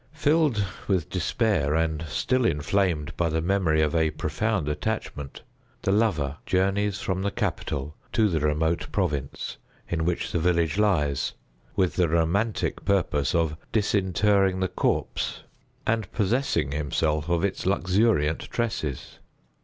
Filled 0.13 0.65
with 0.87 1.11
despair, 1.11 1.75
and 1.75 2.01
still 2.07 2.43
inflamed 2.43 3.15
by 3.17 3.29
the 3.29 3.39
memory 3.39 3.83
of 3.83 3.93
a 3.95 4.09
profound 4.09 4.67
attachment, 4.67 5.43
the 5.83 5.91
lover 5.91 6.37
journeys 6.47 6.99
from 7.01 7.21
the 7.21 7.29
capital 7.29 7.93
to 8.11 8.27
the 8.27 8.39
remote 8.39 8.91
province 8.91 9.57
in 9.87 10.03
which 10.03 10.31
the 10.31 10.39
village 10.39 10.79
lies, 10.79 11.33
with 11.75 11.97
the 11.97 12.09
romantic 12.09 12.83
purpose 12.83 13.35
of 13.35 13.55
disinterring 13.71 14.59
the 14.59 14.67
corpse, 14.67 15.43
and 15.85 16.11
possessing 16.11 16.71
himself 16.71 17.29
of 17.29 17.43
its 17.45 17.67
luxuriant 17.67 18.49
tresses. 18.49 19.19